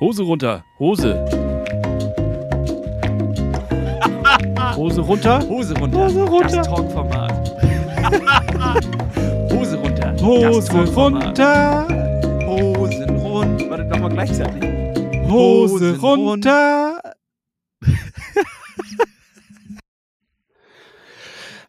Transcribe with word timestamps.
Hose 0.00 0.22
runter, 0.22 0.64
Hose. 0.78 1.14
Hose 4.76 4.98
runter. 5.00 5.40
Hose 5.48 5.74
runter. 5.74 5.98
Hose 5.98 6.20
runter. 6.30 6.56
Das 6.56 6.66
Talkformat. 6.66 7.32
Hose 9.52 9.76
runter. 9.76 10.16
Hose 10.20 10.72
runter. 10.96 11.86
Hosen 12.46 13.16
runter. 13.20 13.70
Warte, 13.70 13.84
nochmal 13.84 14.10
gleichzeitig. 14.10 14.62
Hose 15.28 15.96
runter. 16.02 16.93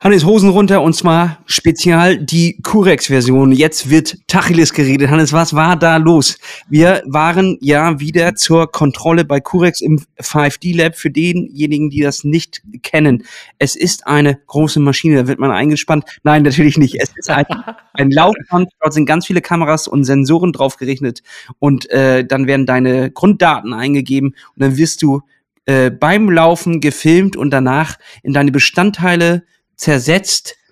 Hannes, 0.06 0.24
Hosen 0.24 0.50
runter 0.50 0.84
und 0.84 0.94
zwar 0.94 1.40
spezial 1.48 2.20
die 2.20 2.62
Curex-Version. 2.62 3.52
Jetzt 3.52 3.90
wird 3.90 4.20
Tacheles 4.28 4.72
geredet. 4.72 5.10
Hannes, 5.10 5.34
was 5.34 5.56
war 5.56 5.76
da 5.78 5.98
los? 5.98 6.38
Wir 6.70 7.02
waren 7.08 7.58
ja 7.60 8.00
wieder 8.00 8.36
zur 8.36 8.72
Kontrolle 8.72 9.26
bei 9.26 9.40
Curex 9.40 9.82
im 9.82 10.00
5D-Lab. 10.22 10.96
Für 10.96 11.10
denjenigen, 11.10 11.90
die 11.90 12.02
das 12.02 12.24
nicht 12.24 12.62
kennen, 12.84 13.24
es 13.58 13.76
ist 13.76 14.06
eine 14.06 14.38
große 14.46 14.80
Maschine, 14.80 15.16
da 15.16 15.28
wird 15.28 15.40
man 15.40 15.50
eingespannt. 15.50 16.06
Nein, 16.22 16.44
natürlich 16.44 16.78
nicht. 16.78 17.02
Es 17.02 17.10
ist 17.18 17.32
ein, 17.32 17.48
ein 17.94 18.12
Laufband, 18.12 18.70
dort 18.82 18.94
sind 18.94 19.08
ganz 19.08 19.26
viele 19.26 19.42
Kameras 19.42 19.88
und 19.88 20.04
Sensoren 20.04 20.54
drauf 20.54 20.78
gerechnet 20.78 21.24
und 21.58 21.90
äh, 21.90 22.24
dann 22.24 22.46
werden 22.46 22.68
deine 22.68 23.10
Grunddaten 23.10 23.74
eingegeben 23.74 24.36
und 24.56 24.62
dann 24.62 24.78
wirst 24.78 25.02
du 25.02 25.24
äh, 25.66 25.90
beim 25.90 26.30
Laufen 26.30 26.80
gefilmt 26.80 27.36
und 27.36 27.50
danach 27.50 27.98
in 28.22 28.34
deine 28.34 28.52
Bestandteile 28.52 29.42
zersetzt. 29.76 30.58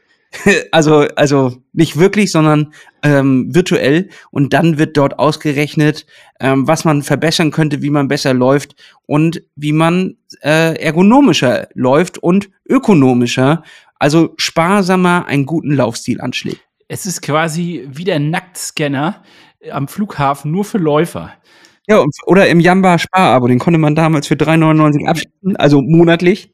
Also, 0.72 1.06
also 1.16 1.58
nicht 1.74 2.00
wirklich, 2.00 2.32
sondern 2.32 2.74
ähm, 3.04 3.54
virtuell. 3.54 4.10
Und 4.32 4.52
dann 4.52 4.80
wird 4.80 4.98
dort 4.98 5.20
ausgerechnet, 5.20 6.08
ähm, 6.40 6.68
was 6.68 6.86
man 6.86 7.04
verbessern 7.04 7.52
könnte, 7.52 7.84
wie 7.84 7.92
man 7.92 8.08
besser 8.08 8.34
läuft 8.34 8.76
und 9.06 9.44
wie 9.56 9.74
man 9.74 10.18
äh, 10.42 10.76
ergonomischer 10.82 11.68
läuft 11.76 12.18
und 12.18 12.50
ökonomischer, 12.68 13.62
also 14.00 14.34
sparsamer 14.38 15.28
einen 15.28 15.46
guten 15.46 15.76
Laufstil 15.76 16.20
anschlägt. 16.20 16.62
Es 16.88 17.06
ist 17.06 17.22
quasi 17.22 17.88
wie 17.92 18.04
der 18.04 18.20
Nacktscanner 18.20 19.24
am 19.72 19.88
Flughafen, 19.88 20.52
nur 20.52 20.66
für 20.66 20.78
Läufer. 20.80 21.34
Ja, 21.88 22.04
oder 22.26 22.48
im 22.48 22.62
Jamba 22.62 22.98
Sparabo, 22.98 23.48
den 23.48 23.60
konnte 23.60 23.78
man 23.78 23.94
damals 23.94 24.28
für 24.28 24.36
3,99 24.36 25.06
abschließen, 25.06 25.58
also 25.58 25.82
monatlich. 25.82 26.54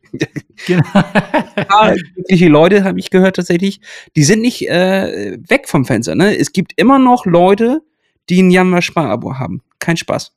Genau. 0.65 0.83
paar 0.93 1.95
glückliche 1.95 2.47
Leute, 2.47 2.83
habe 2.83 2.99
ich 2.99 3.11
gehört 3.11 3.35
tatsächlich, 3.35 3.79
die 4.15 4.23
sind 4.23 4.41
nicht 4.41 4.67
äh, 4.67 5.37
weg 5.47 5.67
vom 5.67 5.85
Fenster. 5.85 6.15
Ne? 6.15 6.35
Es 6.35 6.51
gibt 6.51 6.73
immer 6.77 6.97
noch 6.97 7.27
Leute, 7.27 7.81
die 8.29 8.41
ein 8.41 8.49
Jamba 8.49 8.81
Sparabo 8.81 9.35
haben. 9.37 9.61
Kein 9.77 9.97
Spaß. 9.97 10.35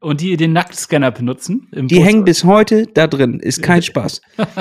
Und 0.00 0.20
die 0.20 0.36
den 0.36 0.52
Nacktscanner 0.52 1.10
benutzen. 1.10 1.68
Die 1.72 1.96
Bus. 1.96 2.04
hängen 2.04 2.24
bis 2.24 2.44
heute 2.44 2.86
da 2.86 3.06
drin. 3.06 3.40
Ist 3.40 3.62
kein 3.62 3.82
Spaß. 3.84 4.22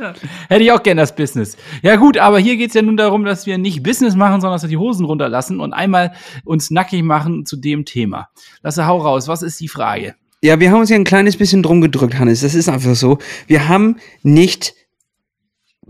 Hätte 0.48 0.62
ich 0.62 0.72
auch 0.72 0.82
gern 0.82 0.96
das 0.96 1.14
Business. 1.14 1.56
Ja 1.82 1.96
gut, 1.96 2.18
aber 2.18 2.38
hier 2.38 2.56
geht's 2.56 2.74
ja 2.74 2.82
nun 2.82 2.96
darum, 2.96 3.24
dass 3.24 3.46
wir 3.46 3.58
nicht 3.58 3.82
Business 3.82 4.14
machen, 4.16 4.40
sondern 4.40 4.54
dass 4.56 4.62
wir 4.62 4.68
die 4.68 4.76
Hosen 4.76 5.04
runterlassen 5.06 5.60
und 5.60 5.72
einmal 5.72 6.12
uns 6.44 6.70
nackig 6.70 7.02
machen 7.02 7.44
zu 7.46 7.56
dem 7.56 7.84
Thema. 7.84 8.28
Lasse, 8.62 8.86
hau 8.86 8.98
raus. 8.98 9.28
Was 9.28 9.42
ist 9.42 9.60
die 9.60 9.68
Frage? 9.68 10.14
Ja, 10.42 10.58
wir 10.58 10.70
haben 10.70 10.80
uns 10.80 10.90
ja 10.90 10.96
ein 10.96 11.04
kleines 11.04 11.36
bisschen 11.36 11.62
drum 11.62 11.80
gedrückt, 11.82 12.18
Hannes. 12.18 12.40
Das 12.40 12.54
ist 12.54 12.68
einfach 12.68 12.94
so. 12.94 13.18
Wir 13.46 13.68
haben 13.68 13.96
nicht 14.22 14.74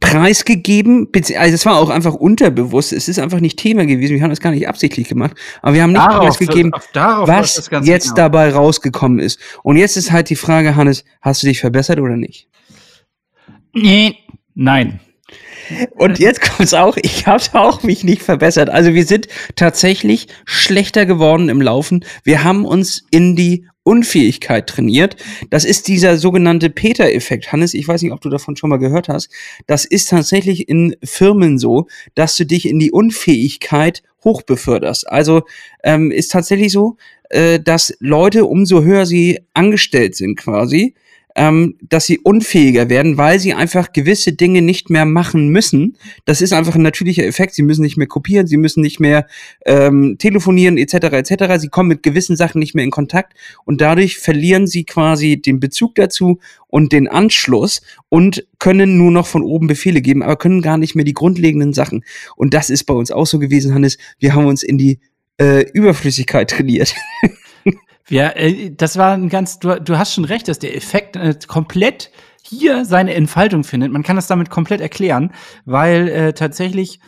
preisgegeben, 0.01 1.09
also 1.15 1.55
es 1.55 1.67
war 1.67 1.77
auch 1.77 1.91
einfach 1.91 2.15
unterbewusst. 2.15 2.93
Es 2.93 3.07
ist 3.09 3.19
einfach 3.19 3.41
nicht 3.41 3.59
Thema 3.59 3.85
gewesen. 3.85 4.15
Wir 4.15 4.23
haben 4.23 4.31
das 4.31 4.41
gar 4.41 4.51
nicht 4.51 4.67
absichtlich 4.67 5.09
gemacht. 5.09 5.37
Aber 5.61 5.75
wir 5.75 5.83
haben 5.83 5.93
nicht 5.93 6.03
preisgegeben, 6.03 6.73
auf- 6.73 6.89
darauf 6.93 7.29
was 7.29 7.69
jetzt 7.85 8.05
hinaus. 8.05 8.15
dabei 8.15 8.51
rausgekommen 8.53 9.19
ist. 9.19 9.39
Und 9.63 9.77
jetzt 9.77 9.97
ist 9.97 10.11
halt 10.11 10.31
die 10.31 10.37
Frage, 10.37 10.75
Hannes, 10.75 11.05
hast 11.21 11.43
du 11.43 11.47
dich 11.49 11.61
verbessert 11.61 12.01
oder 12.01 12.17
nicht? 12.17 12.49
Nee. 13.73 14.17
Nein. 14.55 15.01
Und 15.97 16.19
jetzt 16.19 16.41
kommt's 16.41 16.75
auch, 16.75 16.97
ich 16.97 17.27
habe 17.27 17.45
auch 17.53 17.83
mich 17.83 18.03
nicht 18.05 18.23
verbessert. 18.23 18.69
Also 18.71 18.95
wir 18.95 19.05
sind 19.05 19.29
tatsächlich 19.55 20.27
schlechter 20.45 21.07
geworden 21.07 21.49
im 21.49 21.63
Laufen. 21.63 22.05
Wir 22.25 22.43
haben 22.43 22.65
uns 22.65 23.05
in 23.11 23.37
die 23.37 23.67
Unfähigkeit 23.83 24.67
trainiert. 24.67 25.17
Das 25.49 25.65
ist 25.65 25.89
dieser 25.89 26.19
sogenannte 26.19 26.71
Peter-Effekt. 26.71 27.53
Hannes, 27.53 27.75
ich 27.75 27.87
weiß 27.89 28.03
nicht, 28.03 28.13
ob 28.13 28.21
du 28.21 28.29
davon 28.29 28.57
schon 28.57 28.71
mal 28.71 28.79
gehört 28.79 29.09
hast. 29.09 29.31
Das 29.67 29.85
ist 29.85 30.11
tatsächlich 30.11 30.69
in 30.69 30.97
Firmen 31.03 31.59
so, 31.59 31.87
dass 32.15 32.37
du 32.37 32.45
dich 32.45 32.69
in 32.69 32.79
die 32.79 32.91
Unfähigkeit 32.91 34.03
hochbeförderst. 34.23 35.09
Also 35.09 35.43
ähm, 35.83 36.11
ist 36.11 36.31
tatsächlich 36.31 36.73
so, 36.73 36.97
äh, 37.31 37.59
dass 37.59 37.97
Leute, 38.01 38.45
umso 38.45 38.83
höher 38.83 39.07
sie 39.07 39.41
angestellt 39.55 40.15
sind 40.15 40.37
quasi, 40.37 40.95
ähm, 41.41 41.77
dass 41.81 42.05
sie 42.05 42.19
unfähiger 42.19 42.91
werden, 42.91 43.17
weil 43.17 43.41
sie 43.41 43.55
einfach 43.55 43.95
gewisse 43.95 44.35
Dinge 44.35 44.61
nicht 44.61 44.91
mehr 44.91 45.07
machen 45.07 45.49
müssen. 45.49 45.97
Das 46.27 46.43
ist 46.43 46.53
einfach 46.53 46.75
ein 46.75 46.83
natürlicher 46.83 47.25
Effekt. 47.25 47.55
Sie 47.55 47.63
müssen 47.63 47.81
nicht 47.81 47.97
mehr 47.97 48.07
kopieren, 48.07 48.47
sie 48.47 48.59
müssen 48.59 48.83
nicht 48.83 49.01
mehr 49.01 49.27
ähm, 49.65 50.17
telefonieren 50.19 50.77
etc. 50.77 50.95
etc. 50.95 51.59
Sie 51.59 51.71
kommen 51.71 51.89
mit 51.89 52.03
gewissen 52.03 52.37
Sachen 52.37 52.59
nicht 52.59 52.75
mehr 52.75 52.85
in 52.85 52.91
Kontakt 52.91 53.33
und 53.65 53.81
dadurch 53.81 54.19
verlieren 54.19 54.67
sie 54.67 54.85
quasi 54.85 55.41
den 55.41 55.61
Bezug 55.61 55.95
dazu 55.95 56.41
und 56.69 56.93
den 56.93 57.09
Anschluss 57.09 57.81
und 58.11 58.47
können 58.59 58.99
nur 58.99 59.11
noch 59.11 59.27
von 59.27 59.43
oben 59.43 59.67
Befehle 59.67 60.03
geben, 60.03 60.23
aber 60.23 60.37
können 60.37 60.61
gar 60.61 60.77
nicht 60.77 60.95
mehr 60.95 61.07
die 61.07 61.15
grundlegenden 61.15 61.73
Sachen. 61.73 62.05
Und 62.37 62.53
das 62.53 62.69
ist 62.69 62.85
bei 62.85 62.93
uns 62.93 63.11
auch 63.11 63.27
so 63.27 63.39
gewesen, 63.39 63.73
Hannes. 63.73 63.97
Wir 64.19 64.35
haben 64.35 64.45
uns 64.45 64.63
in 64.63 64.77
die 64.77 65.01
äh, 65.39 65.65
Überflüssigkeit 65.73 66.51
trainiert. 66.51 66.95
Ja, 68.11 68.29
äh, 68.31 68.75
das 68.75 68.97
war 68.99 69.15
ein 69.15 69.29
ganz, 69.29 69.59
du, 69.59 69.81
du 69.81 69.99
hast 69.99 70.13
schon 70.13 70.25
recht, 70.25 70.49
dass 70.49 70.59
der 70.59 70.77
Effekt 70.77 71.17
äh, 71.17 71.35
komplett 71.47 72.11
hier 72.43 72.85
seine 72.85 73.15
Entfaltung 73.15 73.65
findet. 73.65 73.93
Man 73.93 74.03
kann 74.03 74.17
das 74.17 74.27
damit 74.27 74.51
komplett 74.51 74.81
erklären, 74.81 75.33
weil 75.65 76.09
äh, 76.09 76.33
tatsächlich 76.33 77.01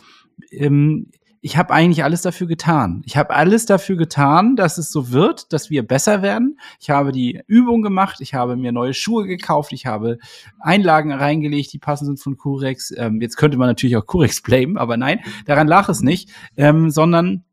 ähm, 0.51 1.11
ich 1.45 1.57
habe 1.57 1.73
eigentlich 1.73 2.05
alles 2.05 2.21
dafür 2.21 2.47
getan. 2.47 3.01
Ich 3.05 3.17
habe 3.17 3.31
alles 3.35 3.65
dafür 3.65 3.97
getan, 3.97 4.55
dass 4.55 4.77
es 4.77 4.93
so 4.93 5.11
wird, 5.11 5.51
dass 5.51 5.69
wir 5.69 5.85
besser 5.85 6.21
werden. 6.21 6.57
Ich 6.79 6.89
habe 6.89 7.11
die 7.11 7.41
Übung 7.47 7.81
gemacht, 7.81 8.21
ich 8.21 8.33
habe 8.33 8.55
mir 8.55 8.71
neue 8.71 8.93
Schuhe 8.93 9.27
gekauft, 9.27 9.73
ich 9.73 9.85
habe 9.85 10.19
Einlagen 10.61 11.11
reingelegt, 11.11 11.73
die 11.73 11.79
passend 11.79 12.07
sind 12.07 12.21
von 12.21 12.37
Curex. 12.37 12.93
Ähm, 12.95 13.19
jetzt 13.19 13.35
könnte 13.35 13.57
man 13.57 13.67
natürlich 13.67 13.97
auch 13.97 14.05
Curex 14.05 14.41
blamen, 14.41 14.77
aber 14.77 14.95
nein, 14.95 15.19
daran 15.45 15.67
lag 15.67 15.89
es 15.89 16.01
nicht, 16.01 16.29
ähm, 16.55 16.89
sondern 16.89 17.43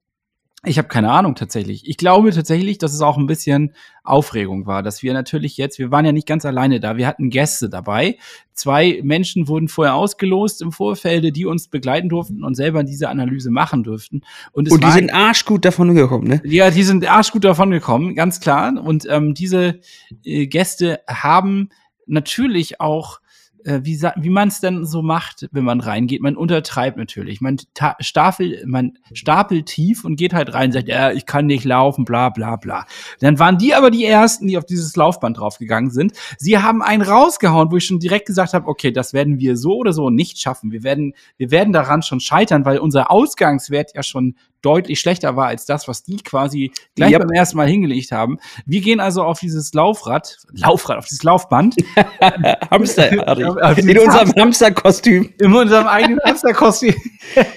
ich 0.67 0.77
habe 0.77 0.89
keine 0.89 1.11
Ahnung 1.11 1.37
tatsächlich. 1.37 1.89
Ich 1.89 1.97
glaube 1.97 2.33
tatsächlich, 2.33 2.77
dass 2.77 2.93
es 2.93 3.01
auch 3.01 3.17
ein 3.17 3.27
bisschen 3.27 3.73
Aufregung 4.05 4.67
war, 4.67 4.83
dass 4.83 5.03
wir 5.03 5.15
natürlich 5.15 5.57
jetzt, 5.57 5.79
wir 5.79 5.91
waren 5.91 6.05
ja 6.05 6.13
nicht 6.13 6.27
ganz 6.27 6.45
alleine 6.45 6.81
da, 6.81 6.99
wir 6.99 7.07
hatten 7.07 7.31
Gäste 7.31 7.71
dabei. 7.71 8.19
Zwei 8.53 9.01
Menschen 9.03 9.49
wurden 9.49 9.69
vorher 9.69 9.95
ausgelost 9.95 10.61
im 10.61 10.71
Vorfelde, 10.71 11.33
die 11.33 11.47
uns 11.47 11.69
begleiten 11.69 12.11
durften 12.11 12.45
und 12.45 12.57
selber 12.57 12.85
diese 12.85 13.09
Analyse 13.09 13.51
machen 13.51 13.85
durften. 13.85 14.21
Und, 14.53 14.67
es 14.67 14.75
Und 14.75 14.85
die 14.85 14.91
sind 14.91 15.15
arschgut 15.15 15.65
davon 15.65 15.95
gekommen, 15.95 16.29
ne? 16.29 16.43
ja, 16.45 16.71
die 16.71 16.83
sind 16.83 17.11
arschgut 17.11 17.45
davon 17.45 17.71
gekommen, 17.71 18.15
ganz 18.15 18.41
klar. 18.41 18.71
Und 18.85 19.07
ähm, 19.09 19.33
diese 19.33 19.81
äh, 20.25 20.47
Gäste 20.47 21.01
haben 21.09 21.71
natürlich 22.07 22.83
auch, 22.83 23.21
äh, 23.65 23.81
wie, 23.83 24.01
wie 24.17 24.31
man 24.31 24.49
es 24.49 24.61
denn 24.61 24.85
so 24.85 25.03
macht, 25.03 25.49
wenn 25.53 25.65
man 25.65 25.81
reingeht. 25.81 26.23
Man 26.23 26.37
untertreibt 26.37 26.97
natürlich. 26.97 27.41
Man 27.41 27.59
ta- 27.75 27.97
stapel, 28.01 28.63
man 28.67 28.99
stapelt 29.13 29.67
tief 29.67 30.05
und 30.05 30.17
geht 30.17 30.33
halt 30.33 30.55
rein 30.55 30.67
und 30.71 30.73
sagt, 30.73 30.89
ja, 30.89 31.13
ich 31.13 31.27
kann 31.27 31.47
nicht 31.47 31.65
laufen, 31.65 32.05
bla 32.05 32.29
bla 32.31 32.57
bla. 32.57 32.87
Dann 33.21 33.39
waren 33.39 33.59
die 33.59 33.75
aber 33.75 33.91
die 33.91 34.05
ersten, 34.05 34.47
die 34.47 34.59
auf 34.59 34.65
dieses 34.65 34.97
Laufband 34.97 35.39
draufgegangen 35.39 35.91
sind. 35.91 36.13
Sie 36.39 36.59
haben 36.59 36.83
einen 36.83 37.03
rausgehauen, 37.03 37.71
wo 37.71 37.77
ich 37.77 37.85
schon 37.87 37.99
direkt 37.99 38.27
gesagt 38.27 38.55
habe, 38.55 38.67
okay, 38.67 38.93
das 38.93 39.13
werden 39.13 39.39
wir 39.39 39.57
so 39.57 39.77
oder 39.77 39.93
so 39.93 40.11
nicht 40.11 40.39
schaffen. 40.39 40.73
Wir 40.73 40.83
werden, 40.83 41.15
wir 41.37 41.51
werden 41.51 41.73
daran 41.73 42.03
schon 42.03 42.21
scheitern, 42.21 42.65
weil 42.65 42.79
unser 42.79 43.11
Ausgangswert 43.11 43.93
ja 43.95 44.03
schon 44.03 44.35
deutlich 44.63 45.01
schlechter 45.01 45.37
war 45.37 45.47
als 45.49 45.65
das, 45.67 45.89
was 45.89 46.03
die 46.03 46.17
quasi 46.19 46.73
gleich 46.97 47.13
Yep. 47.13 47.21
beim 47.23 47.31
ersten 47.33 47.57
Mal 47.57 47.69
hingelegt 47.69 48.13
haben. 48.13 48.39
Wir 48.67 48.81
gehen 48.81 49.01
also 49.01 49.23
auf 49.23 49.41
dieses 49.41 49.73
Laufrad, 49.75 50.37
Laufrad, 50.53 50.99
auf 50.99 51.07
dieses 51.07 51.23
Laufband 51.23 51.77
Hamsterartig. 52.71 53.47
Ja, 53.61 53.71
In 53.73 53.99
unserem 53.99 54.33
Hamsterkostüm. 54.37 55.33
in 55.39 55.55
unserem 55.55 55.87
eigenen 55.87 56.21
Hamsterkostüm. 56.25 56.95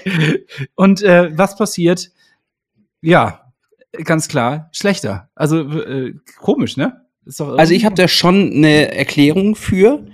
Und 0.74 1.02
äh, 1.02 1.36
was 1.36 1.56
passiert? 1.56 2.10
Ja, 3.00 3.52
ganz 4.04 4.28
klar, 4.28 4.68
schlechter. 4.72 5.30
Also 5.34 5.60
äh, 5.60 6.14
komisch, 6.38 6.76
ne? 6.76 7.00
Also 7.26 7.72
ich 7.72 7.84
habe 7.84 7.94
da 7.94 8.06
schon 8.08 8.52
eine 8.52 8.94
Erklärung 8.94 9.54
für. 9.56 10.04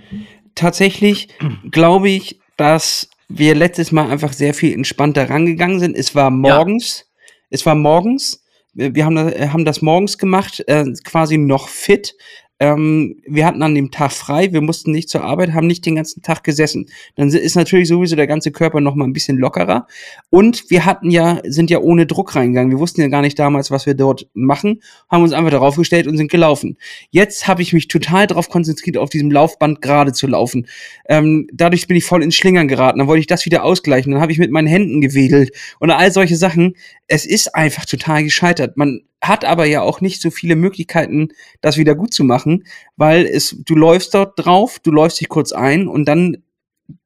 Tatsächlich 0.55 1.29
glaube 1.71 2.09
ich, 2.09 2.39
dass 2.57 3.09
wir 3.37 3.55
letztes 3.55 3.91
Mal 3.91 4.09
einfach 4.09 4.33
sehr 4.33 4.53
viel 4.53 4.73
entspannter 4.73 5.29
rangegangen 5.29 5.79
sind. 5.79 5.95
Es 5.97 6.15
war 6.15 6.29
morgens. 6.29 7.05
Es 7.49 7.65
war 7.65 7.75
morgens. 7.75 8.43
Wir 8.73 9.05
haben, 9.05 9.15
das- 9.15 9.51
haben 9.51 9.65
das 9.65 9.81
morgens 9.81 10.17
gemacht, 10.17 10.63
äh, 10.67 10.85
quasi 11.03 11.37
noch 11.37 11.67
fit. 11.67 12.15
Ähm, 12.61 13.15
wir 13.25 13.47
hatten 13.47 13.63
an 13.63 13.73
dem 13.73 13.89
Tag 13.89 14.11
frei, 14.11 14.53
wir 14.53 14.61
mussten 14.61 14.91
nicht 14.91 15.09
zur 15.09 15.23
Arbeit, 15.23 15.53
haben 15.53 15.65
nicht 15.65 15.83
den 15.83 15.95
ganzen 15.95 16.21
Tag 16.21 16.43
gesessen. 16.43 16.85
Dann 17.15 17.29
ist 17.29 17.55
natürlich 17.55 17.87
sowieso 17.87 18.15
der 18.15 18.27
ganze 18.27 18.51
Körper 18.51 18.81
noch 18.81 18.93
mal 18.93 19.05
ein 19.05 19.13
bisschen 19.13 19.39
lockerer. 19.39 19.87
Und 20.29 20.69
wir 20.69 20.85
hatten 20.85 21.09
ja, 21.09 21.41
sind 21.43 21.71
ja 21.71 21.79
ohne 21.79 22.05
Druck 22.05 22.35
reingegangen. 22.35 22.69
Wir 22.69 22.77
wussten 22.77 23.01
ja 23.01 23.07
gar 23.07 23.23
nicht 23.23 23.39
damals, 23.39 23.71
was 23.71 23.87
wir 23.87 23.95
dort 23.95 24.27
machen, 24.35 24.83
haben 25.09 25.23
uns 25.23 25.33
einfach 25.33 25.49
darauf 25.49 25.75
gestellt 25.75 26.05
und 26.05 26.17
sind 26.17 26.29
gelaufen. 26.29 26.77
Jetzt 27.09 27.47
habe 27.47 27.63
ich 27.63 27.73
mich 27.73 27.87
total 27.87 28.27
darauf 28.27 28.47
konzentriert, 28.47 28.95
auf 28.95 29.09
diesem 29.09 29.31
Laufband 29.31 29.81
gerade 29.81 30.13
zu 30.13 30.27
laufen. 30.27 30.67
Ähm, 31.09 31.47
dadurch 31.51 31.87
bin 31.87 31.97
ich 31.97 32.05
voll 32.05 32.21
ins 32.21 32.35
Schlingern 32.35 32.67
geraten. 32.67 32.99
Dann 32.99 33.07
wollte 33.07 33.21
ich 33.21 33.27
das 33.27 33.43
wieder 33.47 33.63
ausgleichen. 33.63 34.11
Dann 34.11 34.21
habe 34.21 34.33
ich 34.33 34.37
mit 34.37 34.51
meinen 34.51 34.67
Händen 34.67 35.01
gewedelt 35.01 35.51
und 35.79 35.89
all 35.89 36.11
solche 36.11 36.35
Sachen. 36.35 36.75
Es 37.07 37.25
ist 37.25 37.55
einfach 37.55 37.85
total 37.85 38.23
gescheitert. 38.23 38.77
Man 38.77 39.01
hat 39.21 39.45
aber 39.45 39.65
ja 39.65 39.81
auch 39.81 40.01
nicht 40.01 40.21
so 40.21 40.31
viele 40.31 40.55
Möglichkeiten, 40.55 41.29
das 41.61 41.77
wieder 41.77 41.95
gut 41.95 42.13
zu 42.13 42.23
machen, 42.23 42.65
weil 42.97 43.25
es, 43.25 43.55
du 43.65 43.75
läufst 43.75 44.13
dort 44.13 44.33
drauf, 44.43 44.79
du 44.79 44.91
läufst 44.91 45.21
dich 45.21 45.29
kurz 45.29 45.51
ein 45.51 45.87
und 45.87 46.05
dann 46.05 46.37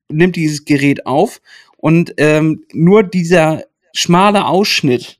nimmt 0.10 0.36
dieses 0.36 0.66
Gerät 0.66 1.06
auf 1.06 1.42
und 1.78 2.14
ähm, 2.18 2.64
nur 2.72 3.04
dieser 3.04 3.64
schmale 3.94 4.46
Ausschnitt 4.46 5.20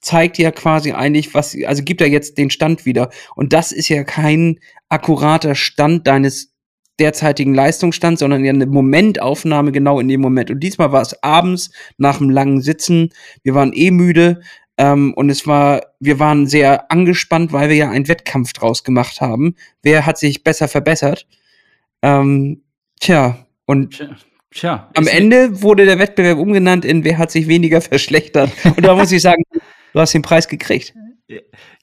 zeigt 0.00 0.38
ja 0.38 0.50
quasi 0.50 0.92
eigentlich, 0.92 1.34
was, 1.34 1.56
also 1.66 1.82
gibt 1.82 2.00
er 2.00 2.08
jetzt 2.08 2.38
den 2.38 2.50
Stand 2.50 2.86
wieder. 2.86 3.10
Und 3.36 3.52
das 3.52 3.70
ist 3.70 3.88
ja 3.88 4.02
kein 4.02 4.58
akkurater 4.88 5.54
Stand 5.54 6.06
deines 6.06 6.54
derzeitigen 6.98 7.54
Leistungsstands, 7.54 8.20
sondern 8.20 8.44
ja 8.44 8.52
eine 8.52 8.66
Momentaufnahme 8.66 9.72
genau 9.72 10.00
in 10.00 10.08
dem 10.08 10.20
Moment. 10.20 10.50
Und 10.50 10.60
diesmal 10.60 10.92
war 10.92 11.02
es 11.02 11.22
abends 11.22 11.70
nach 11.96 12.20
einem 12.20 12.30
langen 12.30 12.60
Sitzen. 12.60 13.10
Wir 13.42 13.54
waren 13.54 13.72
eh 13.72 13.90
müde. 13.90 14.40
Ähm, 14.80 15.12
und 15.12 15.28
es 15.28 15.46
war, 15.46 15.82
wir 16.00 16.18
waren 16.18 16.46
sehr 16.46 16.90
angespannt, 16.90 17.52
weil 17.52 17.68
wir 17.68 17.76
ja 17.76 17.90
einen 17.90 18.08
Wettkampf 18.08 18.54
draus 18.54 18.82
gemacht 18.82 19.20
haben. 19.20 19.54
Wer 19.82 20.06
hat 20.06 20.16
sich 20.16 20.42
besser 20.42 20.68
verbessert? 20.68 21.26
Ähm, 22.00 22.62
tja, 22.98 23.46
und 23.66 23.90
tja. 23.90 24.16
Tja, 24.52 24.90
am 24.94 25.06
Ende 25.06 25.62
wurde 25.62 25.84
der 25.84 25.98
Wettbewerb 25.98 26.38
umgenannt 26.38 26.86
in 26.86 27.04
Wer 27.04 27.18
hat 27.18 27.30
sich 27.30 27.46
weniger 27.46 27.82
verschlechtert. 27.82 28.50
Und 28.64 28.84
da 28.84 28.96
muss 28.96 29.12
ich 29.12 29.20
sagen, 29.20 29.42
du 29.52 30.00
hast 30.00 30.14
den 30.14 30.22
Preis 30.22 30.48
gekriegt. 30.48 30.94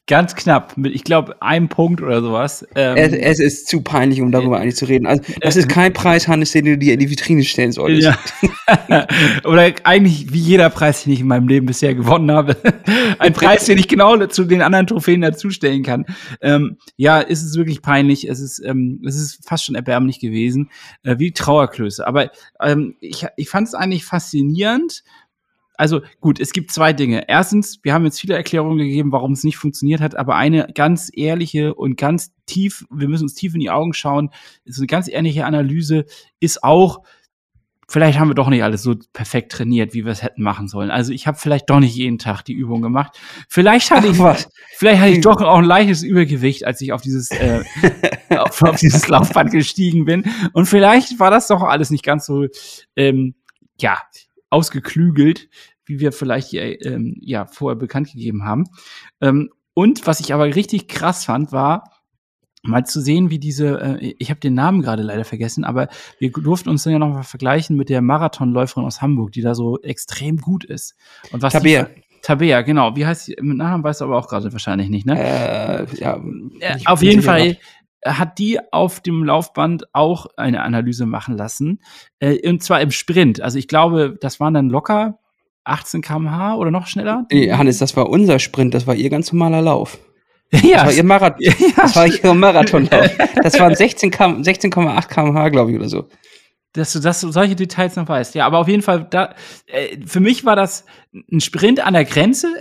Ganz 0.07 0.35
knapp, 0.35 0.77
mit, 0.77 0.95
ich 0.95 1.03
glaube, 1.03 1.41
einem 1.41 1.67
Punkt 1.67 2.01
oder 2.01 2.21
sowas. 2.21 2.65
Ähm, 2.75 2.95
es, 2.95 3.11
es, 3.11 3.39
ist 3.41 3.67
zu 3.67 3.81
peinlich, 3.81 4.21
um 4.21 4.31
darüber 4.31 4.57
äh, 4.57 4.61
eigentlich 4.61 4.77
zu 4.77 4.85
reden. 4.85 5.05
Also, 5.05 5.21
das 5.41 5.57
ist 5.57 5.67
kein 5.67 5.91
Preis, 5.91 6.29
Hannes, 6.29 6.53
den 6.53 6.63
du 6.63 6.77
dir 6.77 6.93
in 6.93 6.99
die 6.99 7.09
Vitrine 7.09 7.43
stellen 7.43 7.73
solltest. 7.73 8.03
Ja. 8.07 8.17
oder 9.43 9.73
eigentlich 9.83 10.31
wie 10.31 10.39
jeder 10.39 10.69
Preis, 10.69 11.03
den 11.03 11.11
ich 11.11 11.19
in 11.19 11.27
meinem 11.27 11.49
Leben 11.49 11.65
bisher 11.65 11.93
gewonnen 11.93 12.31
habe. 12.31 12.55
Ein 13.19 13.33
Preis, 13.33 13.65
den 13.65 13.77
ich 13.77 13.89
genau 13.89 14.25
zu 14.27 14.45
den 14.45 14.61
anderen 14.61 14.87
Trophäen 14.87 15.19
dazustellen 15.19 15.83
kann. 15.83 16.05
Ähm, 16.41 16.77
ja, 16.95 17.19
ist 17.19 17.43
es 17.43 17.55
wirklich 17.55 17.81
peinlich. 17.81 18.29
Es 18.29 18.39
ist, 18.39 18.59
ähm, 18.65 19.01
es 19.05 19.17
ist 19.17 19.45
fast 19.45 19.65
schon 19.65 19.75
erbärmlich 19.75 20.21
gewesen, 20.21 20.69
äh, 21.03 21.15
wie 21.19 21.31
Trauerklöße. 21.31 22.07
Aber 22.07 22.31
ähm, 22.61 22.95
ich, 23.01 23.25
ich 23.35 23.49
fand 23.49 23.67
es 23.67 23.73
eigentlich 23.73 24.05
faszinierend, 24.05 25.03
also 25.77 26.01
gut, 26.19 26.39
es 26.39 26.51
gibt 26.51 26.71
zwei 26.71 26.91
Dinge. 26.91 27.29
Erstens, 27.29 27.79
wir 27.83 27.93
haben 27.93 28.03
jetzt 28.03 28.19
viele 28.19 28.33
Erklärungen 28.33 28.79
gegeben, 28.79 29.11
warum 29.11 29.31
es 29.31 29.43
nicht 29.43 29.57
funktioniert 29.57 30.01
hat, 30.01 30.15
aber 30.15 30.35
eine 30.35 30.67
ganz 30.73 31.11
ehrliche 31.13 31.75
und 31.75 31.97
ganz 31.97 32.33
tief, 32.47 32.85
wir 32.89 33.07
müssen 33.07 33.23
uns 33.23 33.35
tief 33.35 33.53
in 33.53 33.59
die 33.59 33.69
Augen 33.69 33.93
schauen, 33.93 34.31
ist 34.65 34.79
eine 34.79 34.87
ganz 34.87 35.07
ehrliche 35.07 35.45
Analyse, 35.45 36.05
ist 36.39 36.63
auch, 36.63 37.03
vielleicht 37.87 38.17
haben 38.17 38.29
wir 38.29 38.35
doch 38.35 38.49
nicht 38.49 38.63
alles 38.63 38.81
so 38.81 38.95
perfekt 39.13 39.51
trainiert, 39.51 39.93
wie 39.93 40.03
wir 40.03 40.11
es 40.11 40.23
hätten 40.23 40.41
machen 40.41 40.67
sollen. 40.67 40.89
Also 40.89 41.13
ich 41.13 41.27
habe 41.27 41.37
vielleicht 41.37 41.69
doch 41.69 41.79
nicht 41.79 41.95
jeden 41.95 42.17
Tag 42.17 42.41
die 42.41 42.53
Übung 42.53 42.81
gemacht. 42.81 43.19
Vielleicht 43.47 43.91
hatte 43.91 44.07
Ach, 44.07 44.13
ich 44.13 44.19
was. 44.19 44.49
Vielleicht 44.77 44.99
hatte 44.99 45.11
ich 45.11 45.21
doch 45.21 45.39
auch 45.41 45.59
ein 45.59 45.63
leichtes 45.63 46.01
Übergewicht, 46.01 46.65
als 46.65 46.81
ich 46.81 46.91
auf 46.91 47.01
dieses 47.01 47.29
äh, 47.29 47.63
auf, 48.35 48.61
auf, 48.63 48.77
dieses 48.77 49.07
Laufband 49.07 49.51
gestiegen 49.51 50.05
bin. 50.05 50.25
Und 50.53 50.65
vielleicht 50.65 51.19
war 51.19 51.29
das 51.29 51.47
doch 51.47 51.61
alles 51.61 51.91
nicht 51.91 52.03
ganz 52.03 52.25
so 52.25 52.47
ähm, 52.95 53.35
ja 53.79 53.99
ausgeklügelt, 54.49 55.49
wie 55.85 55.99
wir 55.99 56.11
vielleicht 56.11 56.49
hier, 56.49 56.85
ähm, 56.85 57.17
ja 57.21 57.45
vorher 57.45 57.77
bekannt 57.77 58.11
gegeben 58.11 58.43
haben. 58.43 58.65
Ähm, 59.21 59.49
und 59.73 60.07
was 60.07 60.19
ich 60.19 60.33
aber 60.33 60.55
richtig 60.55 60.87
krass 60.87 61.25
fand, 61.25 61.51
war 61.51 61.83
mal 62.63 62.85
zu 62.85 63.01
sehen, 63.01 63.29
wie 63.29 63.39
diese, 63.39 63.79
äh, 63.79 64.15
ich 64.19 64.29
habe 64.29 64.39
den 64.39 64.53
Namen 64.53 64.81
gerade 64.81 65.03
leider 65.03 65.25
vergessen, 65.25 65.63
aber 65.63 65.87
wir 66.19 66.31
durften 66.31 66.69
uns 66.69 66.83
dann 66.83 66.93
ja 66.93 66.99
noch 66.99 67.09
mal 67.09 67.23
vergleichen 67.23 67.77
mit 67.77 67.89
der 67.89 68.01
Marathonläuferin 68.01 68.85
aus 68.85 69.01
Hamburg, 69.01 69.31
die 69.31 69.41
da 69.41 69.55
so 69.55 69.79
extrem 69.81 70.37
gut 70.37 70.63
ist. 70.63 70.95
Und 71.31 71.41
was 71.41 71.53
Tabea. 71.53 71.89
Tabea, 72.21 72.61
genau. 72.61 72.95
Wie 72.95 73.05
heißt 73.05 73.25
sie? 73.25 73.37
Mit 73.39 73.57
Namen 73.57 73.83
weißt 73.83 74.01
du 74.01 74.05
aber 74.05 74.17
auch 74.17 74.27
gerade 74.27 74.51
wahrscheinlich 74.51 74.89
nicht, 74.89 75.05
ne? 75.05 75.17
Äh, 75.17 75.85
ja, 75.97 76.21
äh, 76.59 76.77
auf 76.85 77.01
jeden 77.01 77.21
Fall 77.21 77.57
hat 78.05 78.37
die 78.39 78.59
auf 78.71 78.99
dem 78.99 79.23
Laufband 79.23 79.85
auch 79.93 80.27
eine 80.37 80.61
Analyse 80.61 81.05
machen 81.05 81.37
lassen. 81.37 81.81
Äh, 82.19 82.47
und 82.47 82.63
zwar 82.63 82.81
im 82.81 82.91
Sprint. 82.91 83.41
Also 83.41 83.57
ich 83.57 83.67
glaube, 83.67 84.17
das 84.19 84.39
waren 84.39 84.53
dann 84.53 84.69
locker 84.69 85.19
18 85.63 86.01
km/h 86.01 86.55
oder 86.55 86.71
noch 86.71 86.87
schneller. 86.87 87.25
Nee, 87.31 87.51
Hannes, 87.51 87.77
das 87.77 87.97
war 87.97 88.09
unser 88.09 88.39
Sprint, 88.39 88.73
das 88.73 88.87
war 88.87 88.95
ihr 88.95 89.09
ganz 89.09 89.31
normaler 89.31 89.61
Lauf. 89.61 89.97
Ja, 90.63 90.77
das 90.77 90.85
war 90.85 90.93
ihr 90.93 91.03
Marathon. 91.03 91.41
Ja, 91.41 91.53
das 91.75 91.95
war 91.97 92.07
ihr 92.07 92.33
Marathonlauf. 92.33 93.17
Das 93.43 93.59
waren 93.59 93.73
16,8 93.73 94.45
16 94.45 94.71
km/h, 94.71 95.49
glaube 95.49 95.71
ich, 95.71 95.77
oder 95.77 95.89
so 95.89 96.07
dass 96.77 96.93
du, 96.93 96.99
dass 96.99 97.21
du 97.21 97.31
solche 97.31 97.55
Details 97.55 97.95
noch 97.95 98.07
weißt. 98.07 98.35
Ja, 98.35 98.45
aber 98.45 98.59
auf 98.59 98.67
jeden 98.67 98.83
Fall, 98.83 99.07
da, 99.09 99.33
äh, 99.65 99.97
für 100.05 100.19
mich 100.19 100.45
war 100.45 100.55
das 100.55 100.85
ein 101.31 101.41
Sprint 101.41 101.79
an 101.79 101.93
der 101.93 102.05
Grenze 102.05 102.53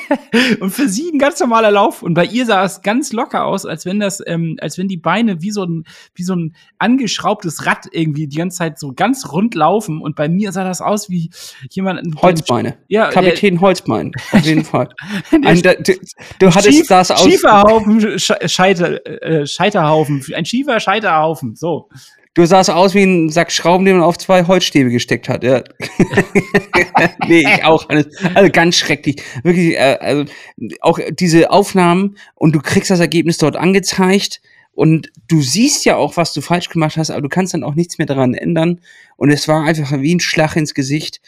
und 0.60 0.70
für 0.70 0.88
sie 0.88 1.10
ein 1.12 1.18
ganz 1.18 1.38
normaler 1.38 1.70
Lauf. 1.70 2.02
Und 2.02 2.14
bei 2.14 2.24
ihr 2.24 2.46
sah 2.46 2.64
es 2.64 2.82
ganz 2.82 3.12
locker 3.12 3.44
aus, 3.44 3.66
als 3.66 3.86
wenn 3.86 4.00
das, 4.00 4.22
ähm, 4.26 4.56
als 4.60 4.76
wenn 4.78 4.88
die 4.88 4.96
Beine 4.96 5.40
wie 5.42 5.52
so 5.52 5.64
ein, 5.64 5.84
wie 6.14 6.22
so 6.24 6.34
ein 6.34 6.56
angeschraubtes 6.78 7.66
Rad 7.66 7.86
irgendwie 7.92 8.26
die 8.26 8.38
ganze 8.38 8.58
Zeit 8.58 8.78
so 8.78 8.92
ganz 8.92 9.30
rund 9.30 9.54
laufen. 9.54 10.00
Und 10.00 10.16
bei 10.16 10.28
mir 10.28 10.50
sah 10.50 10.64
das 10.64 10.80
aus 10.80 11.08
wie 11.08 11.30
jemand. 11.70 12.00
Holzbeine. 12.20 12.78
Ja, 12.88 13.10
Kapitän 13.10 13.54
der, 13.54 13.60
Holzbein. 13.60 14.12
Auf 14.32 14.44
jeden 14.44 14.64
Fall. 14.64 14.88
Ein, 15.30 15.62
du, 15.62 15.74
du 16.40 16.54
hattest 16.54 16.78
Schief, 16.78 16.86
das 16.88 17.10
aus. 17.10 17.22
Schieferhaufen, 17.22 18.18
Scheiter, 18.18 19.06
äh, 19.06 19.46
Scheiterhaufen. 19.46 20.24
Ein 20.34 20.44
schiefer 20.44 20.80
Scheiterhaufen. 20.80 21.54
So. 21.54 21.88
Du 22.34 22.46
sahst 22.46 22.70
aus 22.70 22.94
wie 22.94 23.02
ein 23.02 23.28
Sack 23.28 23.50
Schrauben, 23.50 23.84
den 23.84 23.96
man 23.96 24.04
auf 24.04 24.16
zwei 24.16 24.46
Holzstäbe 24.46 24.90
gesteckt 24.90 25.28
hat. 25.28 25.42
Ja. 25.42 25.64
nee, 27.26 27.40
ich 27.40 27.64
auch. 27.64 27.88
Also 27.88 28.50
ganz 28.50 28.76
schrecklich. 28.76 29.20
Wirklich, 29.42 29.74
äh, 29.74 29.98
also 30.00 30.24
auch 30.80 31.00
diese 31.10 31.50
Aufnahmen 31.50 32.16
und 32.36 32.54
du 32.54 32.60
kriegst 32.60 32.90
das 32.90 33.00
Ergebnis 33.00 33.38
dort 33.38 33.56
angezeigt 33.56 34.40
und 34.72 35.10
du 35.28 35.42
siehst 35.42 35.84
ja 35.84 35.96
auch, 35.96 36.16
was 36.16 36.32
du 36.32 36.40
falsch 36.40 36.68
gemacht 36.68 36.96
hast, 36.96 37.10
aber 37.10 37.22
du 37.22 37.28
kannst 37.28 37.52
dann 37.52 37.64
auch 37.64 37.74
nichts 37.74 37.98
mehr 37.98 38.06
daran 38.06 38.34
ändern. 38.34 38.80
Und 39.16 39.30
es 39.30 39.48
war 39.48 39.64
einfach 39.64 39.92
wie 40.00 40.14
ein 40.14 40.20
Schlag 40.20 40.56
ins 40.56 40.74
Gesicht. 40.74 41.20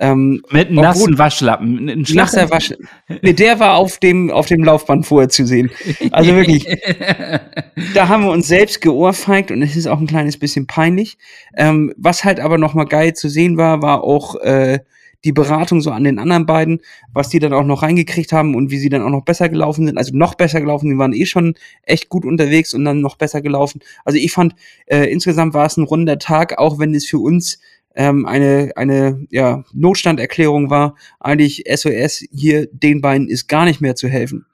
Ähm, 0.00 0.42
Mit 0.50 0.68
einem 0.68 0.76
nassen 0.76 1.18
Waschlappen. 1.18 1.88
Ein 1.88 2.06
nasser 2.14 2.50
Waschlappen. 2.50 2.88
Nee, 3.20 3.32
der 3.32 3.58
war 3.58 3.74
auf 3.74 3.98
dem, 3.98 4.30
auf 4.30 4.46
dem 4.46 4.62
Laufband 4.62 5.06
vorher 5.06 5.28
zu 5.28 5.44
sehen. 5.44 5.70
Also 6.12 6.36
wirklich. 6.36 6.66
da 7.94 8.06
haben 8.06 8.24
wir 8.24 8.30
uns 8.30 8.46
selbst 8.46 8.80
geohrfeigt 8.80 9.50
und 9.50 9.60
es 9.60 9.74
ist 9.74 9.88
auch 9.88 9.98
ein 9.98 10.06
kleines 10.06 10.38
bisschen 10.38 10.68
peinlich. 10.68 11.18
Ähm, 11.56 11.92
was 11.96 12.24
halt 12.24 12.38
aber 12.38 12.58
nochmal 12.58 12.86
geil 12.86 13.14
zu 13.14 13.28
sehen 13.28 13.56
war, 13.56 13.82
war 13.82 14.04
auch 14.04 14.36
äh, 14.36 14.78
die 15.24 15.32
Beratung 15.32 15.80
so 15.80 15.90
an 15.90 16.04
den 16.04 16.20
anderen 16.20 16.46
beiden, 16.46 16.80
was 17.12 17.28
die 17.28 17.40
dann 17.40 17.52
auch 17.52 17.64
noch 17.64 17.82
reingekriegt 17.82 18.32
haben 18.32 18.54
und 18.54 18.70
wie 18.70 18.78
sie 18.78 18.88
dann 18.88 19.02
auch 19.02 19.10
noch 19.10 19.24
besser 19.24 19.48
gelaufen 19.48 19.84
sind. 19.84 19.98
Also 19.98 20.16
noch 20.16 20.36
besser 20.36 20.60
gelaufen, 20.60 20.88
die 20.88 20.98
waren 20.98 21.12
eh 21.12 21.26
schon 21.26 21.54
echt 21.82 22.08
gut 22.08 22.24
unterwegs 22.24 22.72
und 22.72 22.84
dann 22.84 23.00
noch 23.00 23.16
besser 23.16 23.42
gelaufen. 23.42 23.80
Also 24.04 24.18
ich 24.18 24.30
fand, 24.30 24.54
äh, 24.86 25.10
insgesamt 25.10 25.54
war 25.54 25.66
es 25.66 25.76
ein 25.76 25.82
runder 25.84 26.20
Tag, 26.20 26.58
auch 26.58 26.78
wenn 26.78 26.94
es 26.94 27.06
für 27.06 27.18
uns 27.18 27.58
ähm, 27.98 28.26
eine, 28.26 28.70
eine 28.76 29.26
ja, 29.28 29.64
Notstanderklärung 29.74 30.70
war, 30.70 30.94
eigentlich 31.18 31.64
SOS, 31.68 32.24
hier 32.32 32.68
den 32.72 33.00
beiden 33.00 33.28
ist 33.28 33.48
gar 33.48 33.64
nicht 33.64 33.80
mehr 33.80 33.96
zu 33.96 34.08
helfen. 34.08 34.46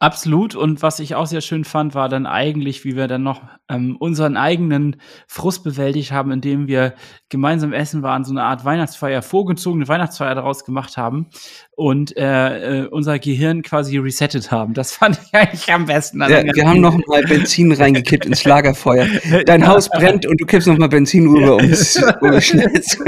Absolut. 0.00 0.54
Und 0.54 0.82
was 0.82 0.98
ich 0.98 1.14
auch 1.14 1.26
sehr 1.26 1.42
schön 1.42 1.64
fand, 1.64 1.94
war 1.94 2.08
dann 2.08 2.24
eigentlich, 2.24 2.86
wie 2.86 2.96
wir 2.96 3.06
dann 3.06 3.22
noch 3.22 3.42
ähm, 3.68 3.96
unseren 3.98 4.38
eigenen 4.38 4.96
Frust 5.26 5.62
bewältigt 5.62 6.10
haben, 6.10 6.32
indem 6.32 6.68
wir 6.68 6.94
gemeinsam 7.28 7.74
essen 7.74 8.02
waren, 8.02 8.24
so 8.24 8.32
eine 8.32 8.42
Art 8.42 8.64
Weihnachtsfeier, 8.64 9.20
vorgezogene 9.20 9.86
Weihnachtsfeier 9.88 10.34
daraus 10.34 10.64
gemacht 10.64 10.96
haben 10.96 11.26
und 11.76 12.16
äh, 12.16 12.84
äh, 12.84 12.86
unser 12.86 13.18
Gehirn 13.18 13.60
quasi 13.60 13.98
resettet 13.98 14.50
haben. 14.50 14.72
Das 14.72 14.92
fand 14.96 15.20
ich 15.22 15.34
eigentlich 15.34 15.70
am 15.70 15.84
besten. 15.84 16.20
Ja, 16.22 16.42
wir 16.44 16.66
haben 16.66 16.80
noch 16.80 16.98
mal 17.06 17.22
Benzin 17.22 17.70
reingekippt 17.80 18.24
ins 18.24 18.44
Lagerfeuer. 18.44 19.06
Dein 19.44 19.66
Haus 19.66 19.90
brennt 19.90 20.24
und 20.24 20.40
du 20.40 20.46
kippst 20.46 20.66
noch 20.66 20.78
mal 20.78 20.88
Benzin 20.88 21.28
rüber, 21.28 21.56
um 21.56 21.70
es 21.70 22.00
schnell 22.40 22.80
zu 22.80 23.04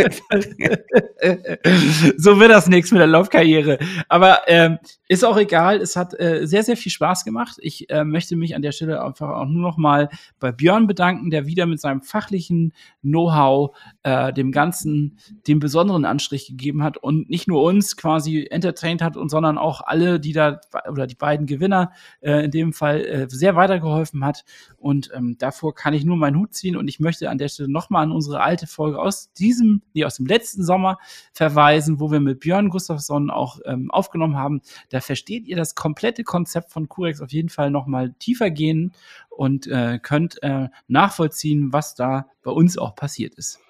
So 2.18 2.38
wird 2.38 2.50
das 2.50 2.68
nichts 2.68 2.90
mit 2.92 3.00
der 3.00 3.06
Laufkarriere. 3.06 3.78
Aber 4.08 4.40
ähm, 4.46 4.78
ist 5.08 5.24
auch 5.24 5.36
egal. 5.36 5.80
Es 5.82 5.96
hat 5.96 6.18
äh, 6.18 6.46
sehr, 6.46 6.62
sehr 6.62 6.76
viel 6.82 6.92
Spaß 6.92 7.24
gemacht. 7.24 7.56
Ich 7.60 7.88
äh, 7.90 8.04
möchte 8.04 8.36
mich 8.36 8.54
an 8.54 8.62
der 8.62 8.72
Stelle 8.72 9.02
einfach 9.02 9.30
auch 9.30 9.46
nur 9.46 9.62
noch 9.62 9.76
mal 9.76 10.08
bei 10.38 10.52
Björn 10.52 10.86
bedanken, 10.86 11.30
der 11.30 11.46
wieder 11.46 11.66
mit 11.66 11.80
seinem 11.80 12.02
fachlichen 12.02 12.72
Know-how 13.02 13.76
äh, 14.02 14.32
dem 14.32 14.52
Ganzen 14.52 15.18
den 15.46 15.58
besonderen 15.58 16.04
Anstrich 16.04 16.48
gegeben 16.48 16.82
hat 16.82 16.98
und 16.98 17.30
nicht 17.30 17.48
nur 17.48 17.62
uns 17.62 17.96
quasi 17.96 18.46
entertained 18.50 19.02
hat, 19.02 19.16
und 19.16 19.28
sondern 19.28 19.58
auch 19.58 19.80
alle, 19.80 20.20
die 20.20 20.32
da 20.32 20.60
oder 20.90 21.06
die 21.06 21.14
beiden 21.14 21.46
Gewinner 21.46 21.92
äh, 22.20 22.44
in 22.44 22.50
dem 22.50 22.72
Fall 22.72 23.04
äh, 23.04 23.26
sehr 23.28 23.56
weitergeholfen 23.56 24.24
hat. 24.24 24.44
Und 24.76 25.10
ähm, 25.14 25.36
davor 25.38 25.74
kann 25.74 25.94
ich 25.94 26.04
nur 26.04 26.16
meinen 26.16 26.38
Hut 26.38 26.54
ziehen 26.54 26.76
und 26.76 26.88
ich 26.88 26.98
möchte 27.00 27.30
an 27.30 27.38
der 27.38 27.48
Stelle 27.48 27.70
noch 27.70 27.90
mal 27.90 28.02
an 28.02 28.12
unsere 28.12 28.40
alte 28.40 28.66
Folge 28.66 28.98
aus 28.98 29.32
diesem, 29.32 29.82
nee, 29.94 30.04
aus 30.04 30.16
dem 30.16 30.26
letzten 30.26 30.64
Sommer 30.64 30.98
verweisen, 31.32 32.00
wo 32.00 32.10
wir 32.10 32.20
mit 32.20 32.40
Björn 32.40 32.68
Gustafsson 32.68 33.30
auch 33.30 33.60
ähm, 33.64 33.90
aufgenommen 33.90 34.36
haben. 34.36 34.60
Da 34.90 35.00
versteht 35.00 35.46
ihr 35.46 35.56
das 35.56 35.74
komplette 35.74 36.24
Konzept 36.24 36.71
von 36.72 36.88
Curex 36.88 37.20
auf 37.20 37.32
jeden 37.32 37.48
Fall 37.50 37.70
noch 37.70 37.86
mal 37.86 38.12
tiefer 38.18 38.50
gehen 38.50 38.92
und 39.30 39.66
äh, 39.66 39.98
könnt 40.02 40.42
äh, 40.42 40.68
nachvollziehen, 40.88 41.72
was 41.72 41.94
da 41.94 42.26
bei 42.42 42.50
uns 42.50 42.76
auch 42.78 42.94
passiert 42.94 43.34
ist. 43.34 43.60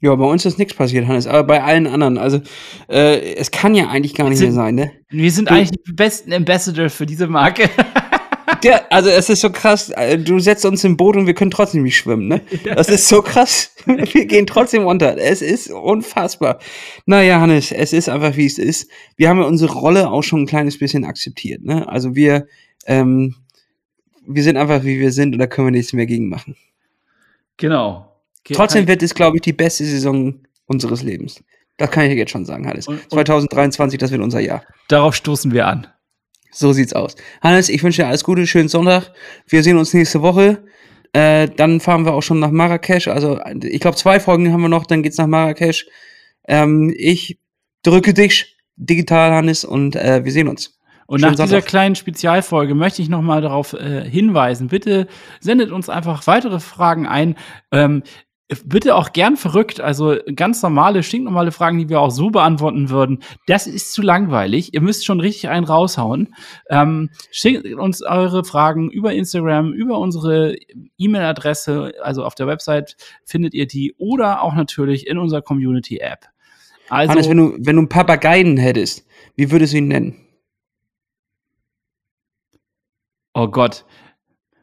Ja, 0.00 0.14
bei 0.14 0.24
uns 0.26 0.44
ist 0.46 0.58
nichts 0.58 0.74
passiert, 0.74 1.08
Hannes, 1.08 1.26
aber 1.26 1.42
bei 1.42 1.62
allen 1.62 1.88
anderen. 1.88 2.18
Also, 2.18 2.40
äh, 2.88 3.34
es 3.34 3.50
kann 3.50 3.74
ja 3.74 3.88
eigentlich 3.88 4.14
gar 4.14 4.28
nicht 4.28 4.38
Sind- 4.38 4.48
mehr 4.48 4.54
sein, 4.54 4.74
ne? 4.76 4.92
Wir 5.10 5.30
sind 5.32 5.50
eigentlich 5.50 5.72
die 5.84 5.92
besten 5.92 6.32
Ambassador 6.32 6.88
für 6.88 7.04
diese 7.06 7.26
Marke. 7.26 7.68
Ja, 8.64 8.80
also 8.90 9.10
es 9.10 9.28
ist 9.28 9.40
so 9.40 9.50
krass, 9.50 9.90
äh, 9.90 10.18
du 10.18 10.38
setzt 10.38 10.64
uns 10.64 10.82
im 10.84 10.96
Boot 10.96 11.16
und 11.16 11.26
wir 11.26 11.34
können 11.34 11.50
trotzdem 11.50 11.82
nicht 11.82 11.96
schwimmen, 11.96 12.28
ne? 12.28 12.40
Das 12.64 12.88
ist 12.88 13.08
so 13.08 13.22
krass. 13.22 13.72
Wir 13.86 14.26
gehen 14.26 14.46
trotzdem 14.46 14.84
unter. 14.86 15.16
Es 15.18 15.42
ist 15.42 15.70
unfassbar. 15.70 16.58
Naja, 17.06 17.40
Hannes, 17.40 17.72
es 17.72 17.92
ist 17.92 18.08
einfach 18.08 18.36
wie 18.36 18.46
es 18.46 18.58
ist. 18.58 18.90
Wir 19.16 19.28
haben 19.28 19.38
ja 19.40 19.46
unsere 19.46 19.72
Rolle 19.72 20.10
auch 20.10 20.22
schon 20.22 20.42
ein 20.42 20.46
kleines 20.46 20.78
bisschen 20.78 21.04
akzeptiert, 21.04 21.62
ne? 21.62 21.88
Also 21.88 22.14
wir, 22.14 22.46
ähm, 22.86 23.34
wir 24.26 24.42
sind 24.42 24.56
einfach 24.56 24.84
wie 24.84 24.98
wir 25.00 25.12
sind 25.12 25.32
und 25.34 25.38
da 25.38 25.46
können 25.46 25.68
wir 25.68 25.72
nichts 25.72 25.92
mehr 25.92 26.06
gegen 26.06 26.28
machen. 26.28 26.56
genau. 27.56 28.04
Ge- 28.44 28.56
Trotzdem 28.56 28.86
wird 28.88 29.02
es, 29.02 29.14
glaube 29.14 29.36
ich, 29.36 29.42
die 29.42 29.52
beste 29.52 29.84
Saison 29.84 30.40
unseres 30.66 31.02
Lebens. 31.02 31.42
Das 31.76 31.90
kann 31.90 32.10
ich 32.10 32.16
jetzt 32.16 32.30
schon 32.30 32.44
sagen, 32.46 32.66
Hannes. 32.66 32.88
Und- 32.88 33.00
und- 33.02 33.10
2023, 33.10 33.98
das 33.98 34.10
wird 34.10 34.22
unser 34.22 34.40
Jahr. 34.40 34.62
darauf 34.88 35.14
stoßen 35.14 35.52
wir 35.52 35.66
an. 35.66 35.86
So 36.50 36.72
sieht's 36.72 36.92
aus. 36.92 37.14
Hannes, 37.42 37.68
ich 37.68 37.82
wünsche 37.82 38.02
dir 38.02 38.08
alles 38.08 38.24
Gute, 38.24 38.46
schönen 38.46 38.68
Sonntag. 38.68 39.12
Wir 39.46 39.62
sehen 39.62 39.76
uns 39.76 39.94
nächste 39.94 40.22
Woche. 40.22 40.64
Äh, 41.12 41.48
dann 41.48 41.80
fahren 41.80 42.04
wir 42.04 42.12
auch 42.12 42.22
schon 42.22 42.38
nach 42.38 42.50
Marrakesch. 42.50 43.08
Also, 43.08 43.40
ich 43.62 43.80
glaube, 43.80 43.96
zwei 43.96 44.20
Folgen 44.20 44.52
haben 44.52 44.62
wir 44.62 44.68
noch, 44.68 44.86
dann 44.86 45.02
geht's 45.02 45.18
nach 45.18 45.26
Marrakesch. 45.26 45.86
Ähm, 46.46 46.94
ich 46.96 47.38
drücke 47.82 48.14
dich 48.14 48.56
digital, 48.76 49.32
Hannes, 49.32 49.64
und 49.64 49.96
äh, 49.96 50.24
wir 50.24 50.32
sehen 50.32 50.48
uns. 50.48 50.78
Und 51.06 51.20
Schönen 51.20 51.30
nach 51.32 51.36
dieser 51.36 51.48
Sonntag. 51.48 51.68
kleinen 51.68 51.94
Spezialfolge 51.94 52.74
möchte 52.74 53.00
ich 53.00 53.08
nochmal 53.08 53.40
darauf 53.40 53.72
äh, 53.72 54.04
hinweisen. 54.08 54.68
Bitte 54.68 55.06
sendet 55.40 55.70
uns 55.70 55.88
einfach 55.88 56.26
weitere 56.26 56.60
Fragen 56.60 57.06
ein. 57.06 57.36
Ähm, 57.72 58.02
bitte 58.64 58.94
auch 58.94 59.12
gern 59.12 59.36
verrückt, 59.36 59.80
also 59.80 60.16
ganz 60.34 60.62
normale, 60.62 61.02
stinknormale 61.02 61.52
Fragen, 61.52 61.78
die 61.78 61.88
wir 61.88 62.00
auch 62.00 62.10
so 62.10 62.30
beantworten 62.30 62.88
würden. 62.90 63.22
Das 63.46 63.66
ist 63.66 63.92
zu 63.92 64.02
langweilig. 64.02 64.74
Ihr 64.74 64.80
müsst 64.80 65.04
schon 65.04 65.20
richtig 65.20 65.48
einen 65.48 65.66
raushauen. 65.66 66.34
Ähm, 66.70 67.10
schickt 67.30 67.66
uns 67.74 68.02
eure 68.02 68.44
Fragen 68.44 68.90
über 68.90 69.12
Instagram, 69.12 69.72
über 69.72 69.98
unsere 69.98 70.56
E-Mail-Adresse, 70.96 71.94
also 72.02 72.24
auf 72.24 72.34
der 72.34 72.46
Website 72.46 72.96
findet 73.24 73.54
ihr 73.54 73.66
die 73.66 73.94
oder 73.98 74.42
auch 74.42 74.54
natürlich 74.54 75.06
in 75.06 75.18
unserer 75.18 75.42
Community-App. 75.42 76.26
Also, 76.88 77.12
Hannes, 77.12 77.28
wenn 77.28 77.36
du, 77.36 77.54
wenn 77.58 77.76
du 77.76 77.80
einen 77.80 77.88
Papageien 77.90 78.56
hättest, 78.56 79.06
wie 79.36 79.50
würdest 79.50 79.74
du 79.74 79.78
ihn 79.78 79.88
nennen? 79.88 80.28
oh 83.38 83.46
Gott, 83.46 83.84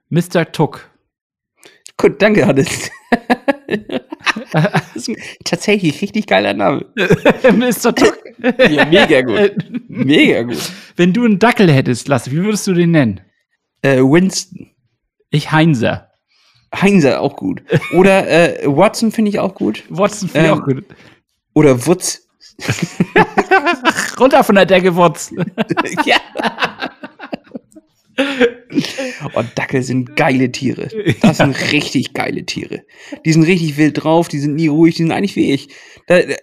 Mr. 0.09 0.51
Tuck. 0.51 0.89
Gut, 1.97 2.21
danke, 2.21 2.45
Hannes. 2.45 2.91
tatsächlich 5.45 6.01
richtig 6.01 6.27
geiler 6.27 6.53
Name. 6.53 6.85
Mr. 6.95 7.95
Tuck. 7.95 8.17
Ja, 8.69 8.85
mega 8.85 9.21
gut. 9.21 9.55
Mega 9.87 10.43
gut. 10.43 10.57
Wenn 10.97 11.13
du 11.13 11.25
einen 11.25 11.39
Dackel 11.39 11.71
hättest, 11.71 12.07
Lasse, 12.07 12.31
wie 12.31 12.43
würdest 12.43 12.67
du 12.67 12.73
den 12.73 12.91
nennen? 12.91 13.21
Äh, 13.81 13.99
Winston. 13.99 14.71
Ich 15.29 15.51
Heinzer. 15.51 16.11
Heinzer 16.73 17.21
auch 17.21 17.35
gut. 17.37 17.61
Oder 17.93 18.27
äh, 18.27 18.65
Watson 18.67 19.11
finde 19.11 19.29
ich 19.29 19.39
auch 19.39 19.55
gut. 19.55 19.83
Watson 19.89 20.27
finde 20.27 20.47
ich 20.47 20.51
Ähm, 20.53 20.59
auch 20.59 20.65
gut. 20.65 20.83
Oder 21.53 21.85
Wutz. 21.85 22.27
Runter 24.19 24.43
von 24.43 24.55
der 24.55 24.65
Decke, 24.65 24.95
Wotz. 24.95 25.31
ja. 26.05 26.17
Oh, 29.33 29.43
Dackel 29.55 29.83
sind 29.83 30.15
geile 30.15 30.51
Tiere. 30.51 30.89
Das 31.21 31.37
sind 31.37 31.71
richtig 31.71 32.13
geile 32.13 32.45
Tiere. 32.45 32.83
Die 33.25 33.33
sind 33.33 33.43
richtig 33.43 33.77
wild 33.77 34.03
drauf, 34.03 34.27
die 34.27 34.39
sind 34.39 34.55
nie 34.55 34.67
ruhig, 34.67 34.95
die 34.95 35.03
sind 35.03 35.11
eigentlich 35.11 35.35
wie 35.35 35.51
ich. 35.51 35.69
Äh, 36.07 36.35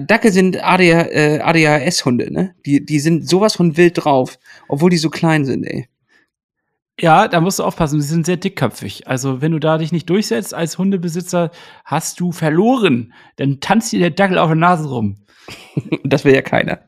Dackel 0.00 0.32
sind 0.32 0.62
ADH, 0.62 1.02
äh, 1.10 1.40
ADHS-Hunde, 1.40 2.32
ne? 2.32 2.54
Die, 2.66 2.84
die 2.84 3.00
sind 3.00 3.28
sowas 3.28 3.54
von 3.54 3.76
wild 3.76 4.04
drauf, 4.04 4.38
obwohl 4.68 4.90
die 4.90 4.96
so 4.96 5.10
klein 5.10 5.44
sind, 5.44 5.64
ey. 5.64 5.88
Ja, 7.00 7.26
da 7.26 7.40
musst 7.40 7.58
du 7.58 7.64
aufpassen, 7.64 7.98
die 7.98 8.04
sind 8.04 8.24
sehr 8.24 8.36
dickköpfig. 8.36 9.08
Also, 9.08 9.40
wenn 9.40 9.50
du 9.52 9.58
da 9.58 9.78
dich 9.78 9.90
nicht 9.90 10.08
durchsetzt 10.08 10.54
als 10.54 10.78
Hundebesitzer, 10.78 11.50
hast 11.84 12.20
du 12.20 12.30
verloren. 12.30 13.12
Dann 13.36 13.58
tanzt 13.60 13.92
dir 13.92 13.98
der 13.98 14.10
Dackel 14.10 14.38
auf 14.38 14.48
der 14.48 14.56
Nase 14.56 14.88
rum. 14.88 15.16
Und 15.90 16.00
das 16.12 16.24
will 16.24 16.34
ja 16.34 16.42
keiner. 16.42 16.80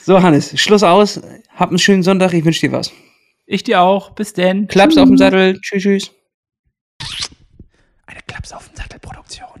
So, 0.00 0.22
Hannes, 0.22 0.58
Schluss 0.60 0.82
aus. 0.82 1.20
Hab 1.58 1.70
einen 1.70 1.78
schönen 1.80 2.04
Sonntag, 2.04 2.32
ich 2.34 2.44
wünsche 2.44 2.60
dir 2.60 2.70
was. 2.70 2.92
Ich 3.44 3.64
dir 3.64 3.80
auch. 3.80 4.10
Bis 4.10 4.32
denn. 4.32 4.68
Klaps 4.68 4.96
auf 4.96 5.08
dem 5.08 5.18
Sattel. 5.18 5.60
Tschüss, 5.60 5.82
tschüss. 5.82 6.10
Eine 8.06 8.20
Klaps 8.28 8.52
auf 8.52 8.68
den 8.68 8.76
Sattel 8.76 9.00
Produktion. 9.00 9.57